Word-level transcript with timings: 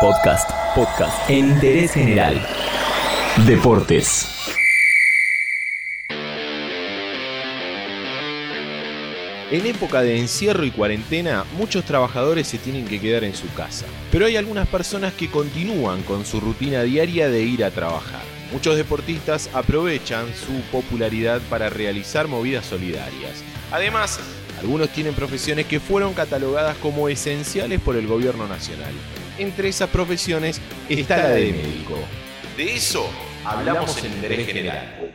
Podcast, 0.00 0.48
podcast 0.76 1.28
en 1.28 1.48
interés 1.48 1.92
general. 1.92 2.40
Deportes. 3.48 4.28
En 9.50 9.66
época 9.66 10.02
de 10.02 10.20
encierro 10.20 10.64
y 10.64 10.70
cuarentena, 10.70 11.44
muchos 11.56 11.84
trabajadores 11.84 12.46
se 12.46 12.58
tienen 12.58 12.86
que 12.86 13.00
quedar 13.00 13.24
en 13.24 13.34
su 13.34 13.52
casa. 13.54 13.86
Pero 14.12 14.26
hay 14.26 14.36
algunas 14.36 14.68
personas 14.68 15.14
que 15.14 15.28
continúan 15.28 16.04
con 16.04 16.24
su 16.24 16.38
rutina 16.38 16.84
diaria 16.84 17.28
de 17.28 17.42
ir 17.42 17.64
a 17.64 17.72
trabajar. 17.72 18.22
Muchos 18.52 18.76
deportistas 18.76 19.50
aprovechan 19.52 20.26
su 20.32 20.60
popularidad 20.70 21.40
para 21.50 21.70
realizar 21.70 22.28
movidas 22.28 22.66
solidarias. 22.66 23.42
Además, 23.72 24.20
algunos 24.60 24.90
tienen 24.90 25.14
profesiones 25.14 25.66
que 25.66 25.80
fueron 25.80 26.14
catalogadas 26.14 26.76
como 26.76 27.08
esenciales 27.08 27.80
por 27.80 27.96
el 27.96 28.06
gobierno 28.06 28.46
nacional. 28.46 28.92
Entre 29.38 29.68
esas 29.68 29.88
profesiones 29.88 30.60
está 30.88 31.16
la 31.18 31.28
de 31.30 31.52
médico. 31.52 31.94
De 32.56 32.74
eso 32.74 33.08
hablamos 33.44 34.02
en 34.04 34.12
interés 34.12 34.46
general. 34.46 35.12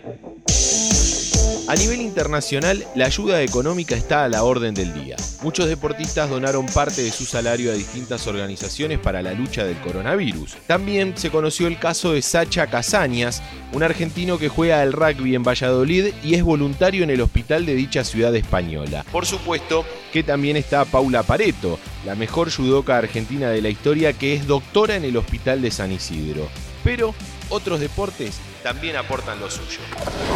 A 1.68 1.76
nivel 1.76 2.02
internacional, 2.02 2.86
la 2.94 3.06
ayuda 3.06 3.42
económica 3.42 3.96
está 3.96 4.26
a 4.26 4.30
la 4.30 4.44
orden 4.44 4.74
del 4.74 4.94
día. 4.94 5.16
Muchos 5.42 5.68
deportistas 5.68 6.30
donaron 6.30 6.66
parte 6.66 7.02
de 7.02 7.12
su 7.12 7.26
salario 7.26 7.72
a 7.72 7.76
distintas 7.76 8.28
organizaciones 8.28 9.00
para 9.00 9.22
la 9.22 9.34
lucha 9.34 9.64
del 9.64 9.78
coronavirus. 9.80 10.56
También 10.68 11.18
se 11.18 11.30
conoció 11.30 11.68
el 11.68 11.80
caso 11.80 12.14
de 12.14 12.22
Sacha 12.22 12.68
Casañas, 12.68 13.42
un 13.72 13.84
argentino 13.84 14.38
que 14.38 14.50
juega 14.50 14.82
al 14.82 14.92
rugby 14.92 15.36
en 15.36 15.44
Valladolid 15.44 16.14
y 16.24 16.36
es 16.36 16.44
voluntario 16.44 17.04
en 17.04 17.10
el 17.10 17.22
hospital 17.22 17.66
de 17.66 17.76
dicha 17.76 18.04
ciudad 18.04 18.36
española. 18.36 19.06
Por 19.12 19.26
supuesto 19.26 19.86
que 20.12 20.24
también 20.24 20.58
está 20.58 20.84
Paula 20.84 21.24
Pareto, 21.24 21.80
la 22.06 22.16
mejor 22.16 22.52
judoka 22.52 22.98
argentina 22.98 23.50
de 23.50 23.62
la 23.62 23.70
historia 23.70 24.14
que 24.14 24.34
es 24.34 24.48
doctora 24.48 24.96
en 24.96 25.06
el 25.06 25.18
hospital 25.18 25.62
de 25.62 25.72
San 25.72 25.92
Isidro. 25.92 26.48
Pero 26.84 27.14
otros 27.50 27.80
deportes 27.80 28.40
también 28.62 28.96
aportan 28.96 29.40
lo 29.40 29.50
suyo. 29.50 29.80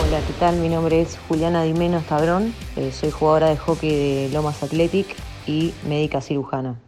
Hola, 0.06 0.20
¿qué 0.26 0.34
tal? 0.40 0.58
Mi 0.58 0.70
nombre 0.70 1.02
es 1.02 1.18
Juliana 1.28 1.64
Dimeno 1.64 2.02
Tabrón, 2.02 2.54
eh, 2.76 2.92
soy 2.92 3.12
jugadora 3.12 3.50
de 3.50 3.58
hockey 3.58 3.90
de 3.90 4.30
Lomas 4.34 4.64
Athletic 4.64 5.08
y 5.46 5.74
médica 5.88 6.22
cirujana. 6.22 6.80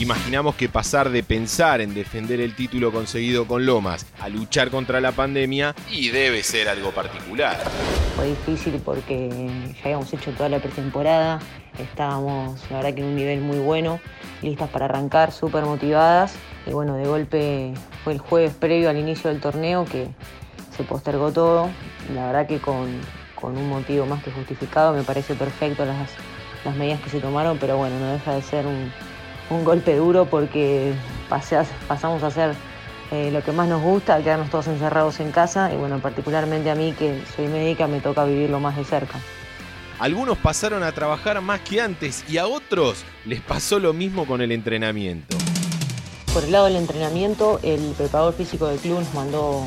Imaginamos 0.00 0.54
que 0.54 0.70
pasar 0.70 1.10
de 1.10 1.22
pensar 1.22 1.82
en 1.82 1.92
defender 1.92 2.40
el 2.40 2.54
título 2.54 2.90
conseguido 2.90 3.46
con 3.46 3.66
Lomas 3.66 4.06
a 4.18 4.30
luchar 4.30 4.70
contra 4.70 4.98
la 4.98 5.12
pandemia 5.12 5.74
y 5.90 6.08
debe 6.08 6.42
ser 6.42 6.70
algo 6.70 6.90
particular. 6.90 7.58
Fue 8.16 8.28
difícil 8.28 8.80
porque 8.82 9.28
ya 9.74 9.80
habíamos 9.82 10.10
hecho 10.14 10.30
toda 10.30 10.48
la 10.48 10.58
pretemporada, 10.58 11.38
estábamos 11.78 12.58
la 12.70 12.78
verdad 12.78 12.94
que 12.94 13.02
en 13.02 13.08
un 13.08 13.14
nivel 13.14 13.42
muy 13.42 13.58
bueno, 13.58 14.00
listas 14.40 14.70
para 14.70 14.86
arrancar, 14.86 15.32
súper 15.32 15.66
motivadas 15.66 16.34
y 16.66 16.70
bueno, 16.70 16.96
de 16.96 17.06
golpe 17.06 17.74
fue 18.02 18.14
el 18.14 18.20
jueves 18.20 18.54
previo 18.54 18.88
al 18.88 18.96
inicio 18.96 19.28
del 19.28 19.42
torneo 19.42 19.84
que 19.84 20.08
se 20.74 20.82
postergó 20.82 21.30
todo, 21.30 21.68
la 22.14 22.28
verdad 22.28 22.46
que 22.46 22.58
con, 22.58 22.88
con 23.34 23.54
un 23.54 23.68
motivo 23.68 24.06
más 24.06 24.24
que 24.24 24.32
justificado, 24.32 24.94
me 24.94 25.02
parece 25.02 25.34
perfecto 25.34 25.84
las, 25.84 26.08
las 26.64 26.74
medidas 26.74 27.02
que 27.02 27.10
se 27.10 27.20
tomaron, 27.20 27.58
pero 27.58 27.76
bueno, 27.76 28.00
no 28.00 28.12
deja 28.12 28.34
de 28.34 28.40
ser 28.40 28.64
un 28.64 28.90
un 29.50 29.64
golpe 29.64 29.96
duro 29.96 30.26
porque 30.26 30.94
pasamos 31.28 32.22
a 32.22 32.26
hacer 32.26 32.54
eh, 33.10 33.30
lo 33.32 33.42
que 33.42 33.52
más 33.52 33.68
nos 33.68 33.82
gusta, 33.82 34.22
quedarnos 34.22 34.50
todos 34.50 34.68
encerrados 34.68 35.18
en 35.20 35.32
casa 35.32 35.72
y 35.72 35.76
bueno, 35.76 35.98
particularmente 35.98 36.70
a 36.70 36.74
mí 36.74 36.92
que 36.92 37.22
soy 37.36 37.48
médica 37.48 37.86
me 37.88 38.00
toca 38.00 38.24
vivirlo 38.24 38.60
más 38.60 38.76
de 38.76 38.84
cerca. 38.84 39.18
Algunos 39.98 40.38
pasaron 40.38 40.82
a 40.82 40.92
trabajar 40.92 41.40
más 41.40 41.60
que 41.60 41.80
antes 41.80 42.24
y 42.28 42.38
a 42.38 42.46
otros 42.46 43.04
les 43.26 43.40
pasó 43.40 43.78
lo 43.78 43.92
mismo 43.92 44.26
con 44.26 44.40
el 44.40 44.52
entrenamiento. 44.52 45.36
Por 46.32 46.44
el 46.44 46.52
lado 46.52 46.66
del 46.66 46.76
entrenamiento, 46.76 47.58
el 47.62 47.92
preparador 47.98 48.32
físico 48.32 48.68
del 48.68 48.78
club 48.78 49.00
nos 49.00 49.12
mandó 49.12 49.66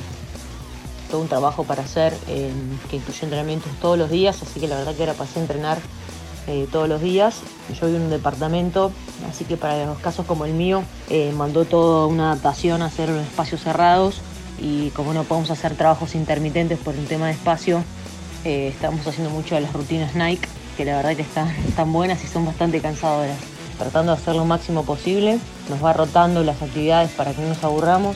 todo 1.11 1.21
un 1.21 1.27
trabajo 1.27 1.65
para 1.65 1.83
hacer, 1.83 2.13
que 2.25 2.95
incluyó 2.95 3.25
entrenamientos 3.25 3.71
todos 3.81 3.97
los 3.97 4.09
días, 4.09 4.41
así 4.41 4.59
que 4.61 4.67
la 4.67 4.77
verdad 4.77 4.95
que 4.95 5.03
era 5.03 5.13
pasé 5.13 5.39
a 5.39 5.41
entrenar 5.43 5.77
eh, 6.47 6.67
todos 6.71 6.89
los 6.89 7.01
días. 7.01 7.41
Yo 7.79 7.87
vivo 7.87 7.97
en 7.97 8.03
un 8.03 8.09
departamento, 8.09 8.91
así 9.29 9.45
que 9.45 9.55
para 9.55 9.85
los 9.85 9.99
casos 9.99 10.25
como 10.25 10.43
el 10.45 10.53
mío, 10.53 10.83
eh, 11.09 11.31
mandó 11.37 11.63
toda 11.63 12.05
una 12.07 12.31
adaptación 12.31 12.81
a 12.81 12.87
hacer 12.87 13.09
espacios 13.09 13.61
cerrados 13.61 14.21
y 14.59 14.89
como 14.89 15.13
no 15.13 15.23
podemos 15.23 15.51
hacer 15.51 15.75
trabajos 15.75 16.15
intermitentes 16.15 16.79
por 16.79 16.95
un 16.95 17.05
tema 17.05 17.27
de 17.27 17.31
espacio, 17.31 17.83
eh, 18.43 18.67
estamos 18.67 19.07
haciendo 19.07 19.29
mucho 19.29 19.55
de 19.55 19.61
las 19.61 19.71
rutinas 19.71 20.15
Nike, 20.15 20.47
que 20.75 20.83
la 20.83 20.97
verdad 20.97 21.15
que 21.15 21.21
están, 21.21 21.47
están 21.67 21.93
buenas 21.93 22.21
y 22.23 22.27
son 22.27 22.45
bastante 22.45 22.81
cansadoras. 22.81 23.37
Tratando 23.77 24.11
de 24.13 24.17
hacer 24.19 24.35
lo 24.35 24.45
máximo 24.45 24.83
posible, 24.83 25.39
nos 25.69 25.83
va 25.83 25.93
rotando 25.93 26.43
las 26.43 26.61
actividades 26.61 27.09
para 27.11 27.33
que 27.33 27.41
no 27.41 27.49
nos 27.49 27.63
aburramos. 27.63 28.15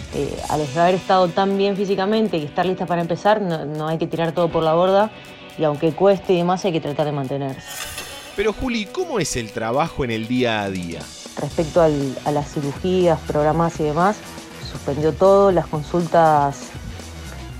al 0.50 0.62
haber 0.78 0.96
estado 0.96 1.30
tan 1.30 1.58
bien 1.58 1.76
físicamente 1.76 2.38
y 2.38 2.44
estar 2.44 2.66
lista 2.66 2.86
para 2.86 3.02
empezar, 3.02 3.42
no, 3.42 3.66
no 3.66 3.88
hay 3.88 3.98
que 3.98 4.06
tirar 4.06 4.34
todo 4.34 4.50
por 4.50 4.64
la 4.64 4.74
borda 4.74 5.12
y 5.58 5.64
aunque 5.64 5.94
cueste 5.94 6.34
y 6.34 6.38
demás 6.38 6.64
hay 6.66 6.74
que 6.74 6.82
tratar 6.82 7.06
de 7.06 7.12
mantenerse. 7.12 8.06
Pero 8.38 8.53
Juli, 8.53 8.86
¿cómo 8.86 9.20
es 9.20 9.36
el 9.36 9.52
trabajo 9.52 10.06
en 10.06 10.12
el 10.12 10.28
día 10.28 10.62
a 10.62 10.70
día? 10.70 11.00
Respecto 11.42 11.81
a 11.81 11.90
las 12.31 12.53
cirugías, 12.53 13.20
programas 13.22 13.80
y 13.80 13.84
demás, 13.84 14.18
suspendió 14.72 15.12
todo, 15.12 15.52
las 15.52 15.66
consultas, 15.66 16.59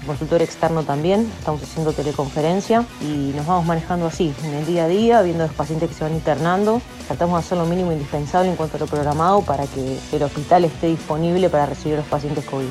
consultor 0.06 0.44
externo 0.44 0.84
también, 0.84 1.32
estamos 1.40 1.64
haciendo 1.64 1.94
teleconferencia 1.94 2.86
y 3.02 3.34
nos 3.36 3.48
vamos 3.48 3.66
manejando 3.66 4.06
así, 4.06 4.32
en 4.44 4.54
el 4.54 4.68
día 4.68 4.86
a 4.86 4.88
día, 4.88 5.22
viendo 5.24 5.48
los 5.48 5.56
pacientes 5.56 5.90
que 5.90 5.96
se 5.96 6.04
van 6.04 6.14
internando. 6.14 6.80
Tratamos 7.08 7.42
de 7.42 7.46
hacer 7.48 7.58
lo 7.58 7.66
mínimo 7.66 7.92
indispensable 7.92 8.52
en 8.52 8.56
cuanto 8.56 8.78
a 8.78 8.80
lo 8.80 8.86
programado 8.86 9.42
para 9.42 9.66
que 9.66 9.98
el 10.12 10.22
hospital 10.22 10.64
esté 10.66 10.88
disponible 10.88 11.50
para 11.50 11.66
recibir 11.66 11.96
a 11.96 12.02
los 12.02 12.08
pacientes 12.08 12.46
COVID. 12.46 12.68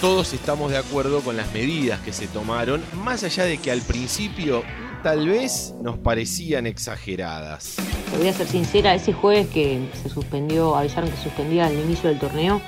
Todos 0.00 0.32
estamos 0.32 0.70
de 0.70 0.78
acuerdo 0.78 1.20
con 1.20 1.36
las 1.36 1.52
medidas 1.52 2.00
que 2.00 2.14
se 2.14 2.26
tomaron, 2.26 2.82
más 3.04 3.22
allá 3.22 3.44
de 3.44 3.58
que 3.58 3.70
al 3.70 3.82
principio 3.82 4.62
tal 5.02 5.28
vez 5.28 5.74
nos 5.82 5.98
parecían 5.98 6.66
exageradas. 6.66 7.76
Voy 8.16 8.28
a 8.28 8.32
ser 8.32 8.46
sincera, 8.46 8.94
ese 8.94 9.12
jueves 9.12 9.48
que 9.48 9.88
se 10.02 10.08
suspendió, 10.08 10.76
avisaron 10.76 11.10
que 11.10 11.16
suspendía 11.16 11.68
el 11.68 11.78
inicio 11.78 12.10
del 12.10 12.18
torneo, 12.18 12.60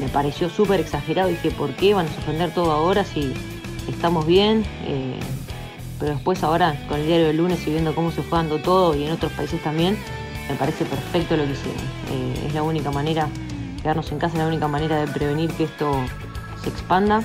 me 0.00 0.08
pareció 0.08 0.48
súper 0.48 0.80
exagerado. 0.80 1.28
Dije, 1.28 1.50
¿por 1.50 1.70
qué 1.74 1.94
van 1.94 2.06
a 2.06 2.14
suspender 2.14 2.52
todo 2.52 2.72
ahora 2.72 3.04
si 3.04 3.32
estamos 3.88 4.26
bien? 4.26 4.64
Eh, 4.84 5.14
pero 5.98 6.14
después 6.14 6.42
ahora, 6.42 6.76
con 6.88 7.00
el 7.00 7.06
diario 7.06 7.26
del 7.28 7.36
lunes 7.36 7.64
y 7.66 7.70
viendo 7.70 7.94
cómo 7.94 8.10
se 8.10 8.22
fue 8.22 8.38
dando 8.38 8.58
todo 8.58 8.96
y 8.96 9.04
en 9.04 9.12
otros 9.12 9.32
países 9.32 9.62
también, 9.62 9.96
me 10.48 10.56
parece 10.56 10.84
perfecto 10.84 11.36
lo 11.36 11.44
que 11.44 11.52
hicieron. 11.52 11.82
Eh, 12.10 12.46
es 12.48 12.54
la 12.54 12.62
única 12.62 12.90
manera, 12.90 13.28
quedarnos 13.80 14.10
en 14.10 14.18
casa 14.18 14.34
es 14.34 14.40
la 14.40 14.48
única 14.48 14.66
manera 14.66 14.96
de 14.96 15.06
prevenir 15.06 15.50
que 15.52 15.64
esto 15.64 15.92
se 16.62 16.70
expanda. 16.70 17.22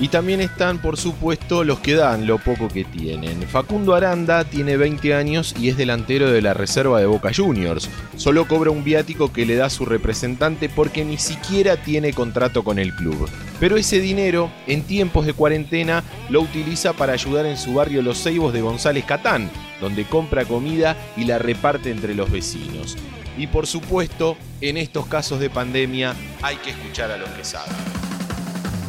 Y 0.00 0.08
también 0.08 0.40
están, 0.40 0.78
por 0.78 0.96
supuesto, 0.96 1.64
los 1.64 1.80
que 1.80 1.94
dan 1.94 2.26
lo 2.26 2.38
poco 2.38 2.68
que 2.68 2.84
tienen. 2.84 3.42
Facundo 3.42 3.94
Aranda 3.94 4.44
tiene 4.44 4.76
20 4.76 5.12
años 5.14 5.54
y 5.58 5.68
es 5.68 5.76
delantero 5.76 6.30
de 6.30 6.40
la 6.40 6.54
reserva 6.54 7.00
de 7.00 7.06
Boca 7.06 7.30
Juniors. 7.34 7.90
Solo 8.16 8.46
cobra 8.46 8.70
un 8.70 8.84
viático 8.84 9.32
que 9.32 9.44
le 9.44 9.56
da 9.56 9.68
su 9.70 9.84
representante 9.84 10.68
porque 10.68 11.04
ni 11.04 11.18
siquiera 11.18 11.76
tiene 11.76 12.12
contrato 12.12 12.62
con 12.62 12.78
el 12.78 12.94
club. 12.94 13.28
Pero 13.58 13.76
ese 13.76 13.98
dinero, 13.98 14.52
en 14.68 14.82
tiempos 14.82 15.26
de 15.26 15.32
cuarentena, 15.32 16.04
lo 16.30 16.42
utiliza 16.42 16.92
para 16.92 17.12
ayudar 17.14 17.46
en 17.46 17.56
su 17.56 17.74
barrio 17.74 18.00
Los 18.00 18.22
Ceibos 18.22 18.52
de 18.52 18.60
González 18.60 19.04
Catán, 19.04 19.50
donde 19.80 20.04
compra 20.04 20.44
comida 20.44 20.96
y 21.16 21.24
la 21.24 21.38
reparte 21.38 21.90
entre 21.90 22.14
los 22.14 22.30
vecinos. 22.30 22.96
Y 23.36 23.48
por 23.48 23.66
supuesto, 23.66 24.36
en 24.60 24.76
estos 24.76 25.06
casos 25.06 25.40
de 25.40 25.50
pandemia 25.50 26.14
hay 26.42 26.56
que 26.56 26.70
escuchar 26.70 27.10
a 27.10 27.16
los 27.16 27.30
que 27.30 27.44
saben. 27.44 28.07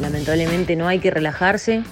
Lamentablemente 0.00 0.76
no 0.76 0.88
hay 0.88 0.98
que 0.98 1.10
relajarse 1.10 1.82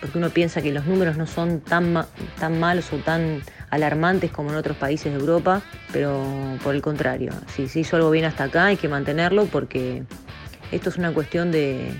porque 0.00 0.18
uno 0.18 0.30
piensa 0.30 0.62
que 0.62 0.72
los 0.72 0.86
números 0.86 1.16
no 1.16 1.26
son 1.26 1.60
tan, 1.60 2.06
tan 2.38 2.60
malos 2.60 2.92
o 2.92 2.96
tan 2.96 3.42
alarmantes 3.70 4.30
como 4.30 4.50
en 4.50 4.56
otros 4.56 4.76
países 4.76 5.12
de 5.12 5.18
Europa, 5.18 5.62
pero 5.92 6.24
por 6.62 6.74
el 6.74 6.82
contrario, 6.82 7.32
si 7.54 7.68
se 7.68 7.80
hizo 7.80 7.96
algo 7.96 8.10
bien 8.10 8.24
hasta 8.24 8.44
acá 8.44 8.66
hay 8.66 8.76
que 8.76 8.88
mantenerlo 8.88 9.46
porque 9.46 10.04
esto 10.72 10.90
es 10.90 10.96
una 10.96 11.12
cuestión 11.12 11.50
de, 11.50 11.92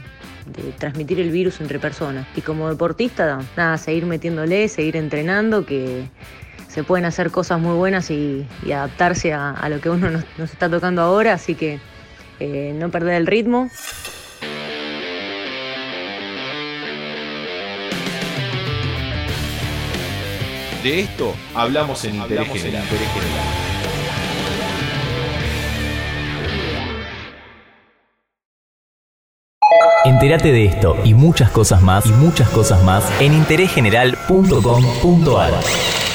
transmitir 0.78 1.20
el 1.20 1.30
virus 1.30 1.60
entre 1.60 1.78
personas. 1.78 2.26
Y 2.34 2.40
como 2.40 2.70
deportista, 2.70 3.38
nada, 3.56 3.76
seguir 3.76 4.06
metiéndole, 4.06 4.68
seguir 4.68 4.96
entrenando, 4.96 5.66
que 5.66 6.08
se 6.68 6.84
pueden 6.84 7.04
hacer 7.04 7.30
cosas 7.30 7.60
muy 7.60 7.74
buenas 7.76 8.10
y, 8.10 8.46
adaptarse 8.66 9.34
a, 9.34 9.68
lo 9.68 9.80
que 9.80 9.90
uno 9.90 10.10
nos, 10.10 10.52
está 10.52 10.70
tocando 10.70 11.02
ahora, 11.02 11.34
así 11.34 11.54
que 11.54 11.80
eh, 12.40 12.74
no 12.78 12.90
perder 12.90 13.14
el 13.16 13.26
ritmo. 13.26 13.68
De 20.82 21.00
esto 21.00 21.34
hablamos 21.54 22.04
en 22.04 22.16
Interés 22.16 22.48
General. 22.48 22.84
Entérate 30.04 30.52
de 30.52 30.66
esto 30.66 30.96
y 31.04 31.14
muchas 31.14 31.50
cosas 31.50 31.82
más 31.82 32.06
y 32.06 32.10
muchas 32.10 32.48
cosas 32.50 32.84
más 32.84 33.04
en 33.20 33.34
interésgeneral.com.ar. 33.34 36.07